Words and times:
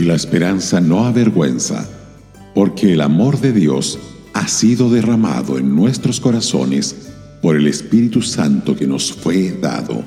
Y 0.00 0.04
la 0.04 0.14
esperanza 0.14 0.80
no 0.80 1.04
avergüenza, 1.04 1.86
porque 2.54 2.94
el 2.94 3.02
amor 3.02 3.38
de 3.38 3.52
Dios 3.52 3.98
ha 4.32 4.48
sido 4.48 4.88
derramado 4.88 5.58
en 5.58 5.76
nuestros 5.76 6.20
corazones 6.20 7.10
por 7.42 7.54
el 7.54 7.66
Espíritu 7.66 8.22
Santo 8.22 8.74
que 8.74 8.86
nos 8.86 9.12
fue 9.12 9.50
dado. 9.60 10.02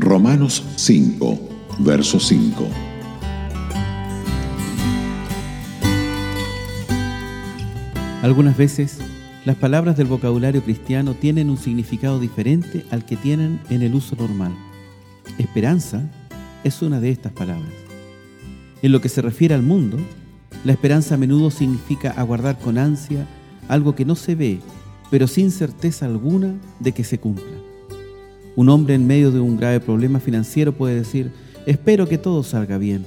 Romanos 0.00 0.64
5, 0.74 1.38
verso 1.78 2.18
5. 2.18 2.66
Algunas 8.22 8.56
veces 8.56 8.98
las 9.44 9.54
palabras 9.54 9.96
del 9.96 10.08
vocabulario 10.08 10.64
cristiano 10.64 11.14
tienen 11.14 11.48
un 11.48 11.58
significado 11.58 12.18
diferente 12.18 12.84
al 12.90 13.04
que 13.04 13.14
tienen 13.14 13.60
en 13.70 13.82
el 13.82 13.94
uso 13.94 14.16
normal. 14.16 14.52
Esperanza 15.38 16.10
es 16.64 16.82
una 16.82 16.98
de 16.98 17.10
estas 17.10 17.30
palabras. 17.30 17.87
En 18.80 18.92
lo 18.92 19.00
que 19.00 19.08
se 19.08 19.22
refiere 19.22 19.54
al 19.54 19.62
mundo, 19.62 19.98
la 20.64 20.72
esperanza 20.72 21.14
a 21.14 21.18
menudo 21.18 21.50
significa 21.50 22.10
aguardar 22.10 22.58
con 22.58 22.78
ansia 22.78 23.26
algo 23.68 23.94
que 23.94 24.04
no 24.04 24.14
se 24.14 24.34
ve, 24.34 24.60
pero 25.10 25.26
sin 25.26 25.50
certeza 25.50 26.06
alguna 26.06 26.54
de 26.78 26.92
que 26.92 27.04
se 27.04 27.18
cumpla. 27.18 27.44
Un 28.54 28.68
hombre 28.68 28.94
en 28.94 29.06
medio 29.06 29.30
de 29.30 29.40
un 29.40 29.56
grave 29.56 29.80
problema 29.80 30.20
financiero 30.20 30.72
puede 30.72 30.94
decir, 30.94 31.32
espero 31.66 32.08
que 32.08 32.18
todo 32.18 32.42
salga 32.42 32.78
bien, 32.78 33.04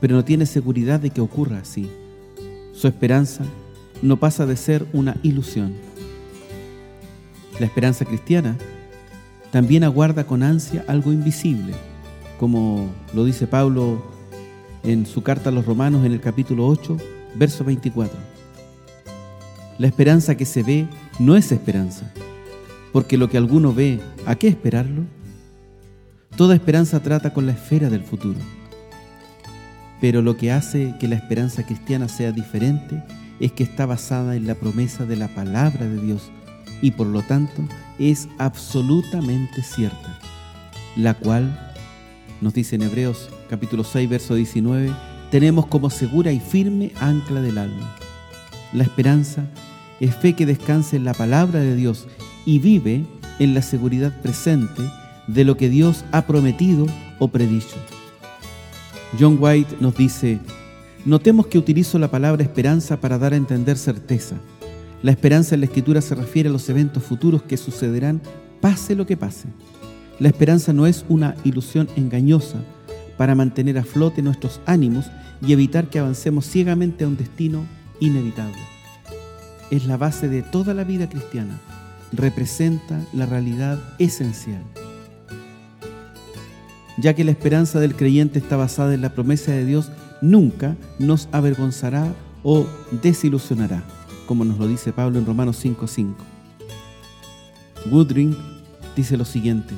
pero 0.00 0.16
no 0.16 0.24
tiene 0.24 0.46
seguridad 0.46 1.00
de 1.00 1.10
que 1.10 1.20
ocurra 1.20 1.58
así. 1.58 1.88
Su 2.72 2.86
esperanza 2.86 3.44
no 4.02 4.18
pasa 4.18 4.46
de 4.46 4.56
ser 4.56 4.86
una 4.92 5.16
ilusión. 5.22 5.74
La 7.58 7.66
esperanza 7.66 8.04
cristiana 8.04 8.56
también 9.50 9.84
aguarda 9.84 10.24
con 10.24 10.42
ansia 10.42 10.84
algo 10.88 11.12
invisible, 11.12 11.72
como 12.38 12.90
lo 13.12 13.24
dice 13.24 13.46
Pablo 13.46 14.13
en 14.84 15.06
su 15.06 15.22
carta 15.22 15.48
a 15.48 15.52
los 15.52 15.66
romanos 15.66 16.04
en 16.04 16.12
el 16.12 16.20
capítulo 16.20 16.66
8, 16.66 16.96
verso 17.34 17.64
24. 17.64 18.16
La 19.78 19.86
esperanza 19.86 20.36
que 20.36 20.44
se 20.44 20.62
ve 20.62 20.86
no 21.18 21.36
es 21.36 21.50
esperanza, 21.50 22.12
porque 22.92 23.16
lo 23.16 23.28
que 23.28 23.38
alguno 23.38 23.74
ve, 23.74 24.00
¿a 24.26 24.36
qué 24.36 24.48
esperarlo? 24.48 25.02
Toda 26.36 26.54
esperanza 26.54 27.00
trata 27.00 27.32
con 27.32 27.46
la 27.46 27.52
esfera 27.52 27.90
del 27.90 28.02
futuro. 28.02 28.38
Pero 30.00 30.22
lo 30.22 30.36
que 30.36 30.52
hace 30.52 30.94
que 31.00 31.08
la 31.08 31.16
esperanza 31.16 31.64
cristiana 31.64 32.08
sea 32.08 32.30
diferente 32.30 33.02
es 33.40 33.52
que 33.52 33.64
está 33.64 33.86
basada 33.86 34.36
en 34.36 34.46
la 34.46 34.54
promesa 34.54 35.06
de 35.06 35.16
la 35.16 35.28
palabra 35.28 35.86
de 35.86 36.00
Dios 36.00 36.30
y 36.82 36.90
por 36.90 37.06
lo 37.06 37.22
tanto 37.22 37.62
es 37.98 38.28
absolutamente 38.38 39.62
cierta, 39.62 40.18
la 40.96 41.14
cual, 41.14 41.73
nos 42.44 42.52
dice 42.52 42.76
en 42.76 42.82
Hebreos 42.82 43.30
capítulo 43.48 43.84
6, 43.84 44.06
verso 44.06 44.34
19, 44.34 44.92
tenemos 45.30 45.66
como 45.66 45.88
segura 45.88 46.30
y 46.30 46.40
firme 46.40 46.92
ancla 47.00 47.40
del 47.40 47.56
alma. 47.56 47.96
La 48.74 48.84
esperanza 48.84 49.46
es 49.98 50.14
fe 50.14 50.34
que 50.34 50.44
descansa 50.44 50.94
en 50.94 51.04
la 51.04 51.14
palabra 51.14 51.60
de 51.60 51.74
Dios 51.74 52.06
y 52.44 52.58
vive 52.58 53.06
en 53.38 53.54
la 53.54 53.62
seguridad 53.62 54.20
presente 54.20 54.82
de 55.26 55.44
lo 55.44 55.56
que 55.56 55.70
Dios 55.70 56.04
ha 56.12 56.26
prometido 56.26 56.86
o 57.18 57.28
predicho. 57.28 57.76
John 59.18 59.38
White 59.40 59.76
nos 59.80 59.96
dice, 59.96 60.38
notemos 61.06 61.46
que 61.46 61.56
utilizo 61.56 61.98
la 61.98 62.10
palabra 62.10 62.42
esperanza 62.42 63.00
para 63.00 63.16
dar 63.16 63.32
a 63.32 63.36
entender 63.36 63.78
certeza. 63.78 64.36
La 65.02 65.12
esperanza 65.12 65.54
en 65.54 65.62
la 65.62 65.66
escritura 65.66 66.02
se 66.02 66.14
refiere 66.14 66.50
a 66.50 66.52
los 66.52 66.68
eventos 66.68 67.04
futuros 67.04 67.42
que 67.42 67.56
sucederán 67.56 68.20
pase 68.60 68.94
lo 68.94 69.06
que 69.06 69.16
pase. 69.16 69.48
La 70.18 70.28
esperanza 70.28 70.72
no 70.72 70.86
es 70.86 71.04
una 71.08 71.34
ilusión 71.44 71.88
engañosa 71.96 72.58
para 73.16 73.34
mantener 73.34 73.78
a 73.78 73.84
flote 73.84 74.22
nuestros 74.22 74.60
ánimos 74.66 75.06
y 75.40 75.52
evitar 75.52 75.88
que 75.88 75.98
avancemos 75.98 76.46
ciegamente 76.46 77.04
a 77.04 77.08
un 77.08 77.16
destino 77.16 77.64
inevitable. 78.00 78.58
Es 79.70 79.86
la 79.86 79.96
base 79.96 80.28
de 80.28 80.42
toda 80.42 80.74
la 80.74 80.84
vida 80.84 81.08
cristiana. 81.08 81.58
Representa 82.12 83.00
la 83.12 83.26
realidad 83.26 83.78
esencial 83.98 84.62
ya 86.96 87.14
que 87.14 87.24
la 87.24 87.32
esperanza 87.32 87.80
del 87.80 87.96
creyente 87.96 88.38
está 88.38 88.56
basada 88.56 88.94
en 88.94 89.02
la 89.02 89.14
promesa 89.14 89.52
de 89.52 89.64
Dios, 89.64 89.90
nunca 90.20 90.76
nos 90.98 91.28
avergonzará 91.32 92.14
o 92.42 92.66
desilusionará, 93.02 93.82
como 94.26 94.44
nos 94.44 94.58
lo 94.58 94.68
dice 94.68 94.92
Pablo 94.92 95.18
en 95.18 95.26
Romanos 95.26 95.58
5:5. 95.62 96.14
Woodring 97.90 98.36
dice 98.96 99.16
lo 99.16 99.24
siguiente, 99.24 99.74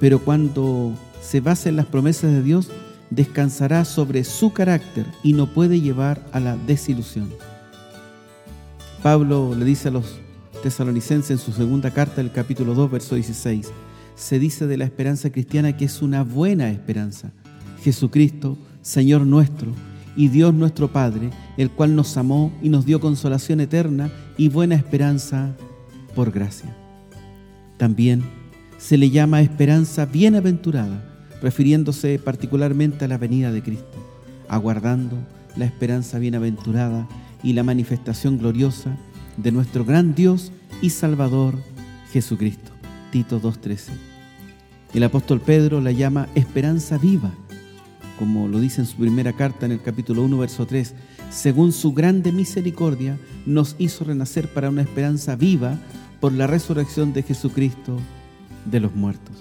pero 0.00 0.18
cuando 0.20 0.92
se 1.22 1.40
basa 1.40 1.68
en 1.68 1.76
las 1.76 1.86
promesas 1.86 2.32
de 2.32 2.42
Dios, 2.42 2.70
descansará 3.10 3.84
sobre 3.84 4.24
su 4.24 4.52
carácter 4.52 5.06
y 5.22 5.32
no 5.32 5.46
puede 5.46 5.80
llevar 5.80 6.24
a 6.32 6.40
la 6.40 6.56
desilusión. 6.56 7.30
Pablo 9.02 9.54
le 9.54 9.64
dice 9.64 9.88
a 9.88 9.92
los 9.92 10.16
tesalonicenses 10.62 11.30
en 11.30 11.38
su 11.38 11.52
segunda 11.52 11.92
carta, 11.92 12.20
el 12.20 12.32
capítulo 12.32 12.74
2, 12.74 12.90
verso 12.90 13.14
16, 13.14 13.70
se 14.16 14.38
dice 14.38 14.66
de 14.66 14.76
la 14.76 14.84
esperanza 14.84 15.30
cristiana 15.30 15.76
que 15.76 15.84
es 15.84 16.02
una 16.02 16.24
buena 16.24 16.70
esperanza. 16.70 17.30
Jesucristo, 17.82 18.58
Señor 18.82 19.26
nuestro 19.26 19.72
y 20.16 20.28
Dios 20.28 20.54
nuestro 20.54 20.88
Padre, 20.88 21.30
el 21.56 21.70
cual 21.70 21.94
nos 21.94 22.16
amó 22.16 22.52
y 22.62 22.70
nos 22.70 22.86
dio 22.86 23.00
consolación 23.00 23.60
eterna 23.60 24.10
y 24.36 24.48
buena 24.48 24.74
esperanza 24.74 25.54
por 26.14 26.32
gracia. 26.32 26.74
También 27.76 28.24
se 28.78 28.98
le 28.98 29.10
llama 29.10 29.40
esperanza 29.40 30.06
bienaventurada, 30.06 31.02
refiriéndose 31.42 32.18
particularmente 32.18 33.04
a 33.04 33.08
la 33.08 33.18
venida 33.18 33.50
de 33.52 33.62
Cristo, 33.62 33.98
aguardando 34.48 35.16
la 35.56 35.64
esperanza 35.64 36.18
bienaventurada 36.18 37.08
y 37.42 37.52
la 37.52 37.62
manifestación 37.62 38.38
gloriosa 38.38 38.96
de 39.36 39.52
nuestro 39.52 39.84
gran 39.84 40.14
Dios 40.14 40.52
y 40.82 40.90
Salvador 40.90 41.54
Jesucristo. 42.12 42.72
Tito 43.10 43.40
2.13. 43.40 43.90
El 44.94 45.04
apóstol 45.04 45.40
Pedro 45.40 45.80
la 45.80 45.92
llama 45.92 46.28
esperanza 46.34 46.98
viva, 46.98 47.32
como 48.18 48.48
lo 48.48 48.60
dice 48.60 48.80
en 48.80 48.86
su 48.86 48.96
primera 48.96 49.32
carta 49.32 49.66
en 49.66 49.72
el 49.72 49.82
capítulo 49.82 50.22
1, 50.22 50.38
verso 50.38 50.66
3. 50.66 50.94
Según 51.30 51.72
su 51.72 51.92
grande 51.92 52.32
misericordia, 52.32 53.18
nos 53.44 53.76
hizo 53.78 54.04
renacer 54.04 54.48
para 54.48 54.70
una 54.70 54.82
esperanza 54.82 55.36
viva 55.36 55.78
por 56.20 56.32
la 56.32 56.46
resurrección 56.46 57.12
de 57.12 57.22
Jesucristo 57.22 57.98
de 58.66 58.80
los 58.80 58.94
muertos. 58.94 59.36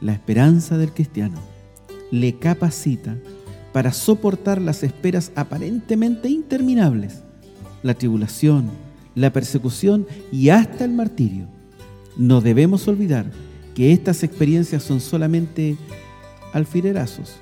La 0.00 0.12
esperanza 0.12 0.78
del 0.78 0.92
cristiano 0.92 1.38
le 2.10 2.38
capacita 2.38 3.16
para 3.72 3.92
soportar 3.92 4.60
las 4.60 4.82
esperas 4.82 5.32
aparentemente 5.36 6.28
interminables, 6.28 7.22
la 7.82 7.94
tribulación, 7.94 8.70
la 9.14 9.32
persecución 9.32 10.06
y 10.32 10.48
hasta 10.48 10.84
el 10.84 10.92
martirio 10.92 11.46
no 12.16 12.40
debemos 12.40 12.86
olvidar 12.88 13.30
que 13.74 13.92
estas 13.92 14.22
experiencias 14.22 14.82
son 14.82 15.00
solamente 15.00 15.76
alfilerazos 16.52 17.36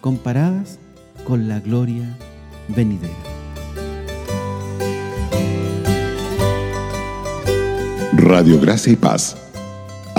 comparadas 0.00 0.78
con 1.24 1.48
la 1.48 1.60
gloria 1.60 2.16
venidera. 2.68 3.12
Radio 8.14 8.60
Gracia 8.60 8.92
y 8.92 8.96
Paz, 8.96 9.36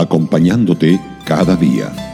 acompañándote 0.04 1.00
cada 1.26 1.56
día. 1.56 2.13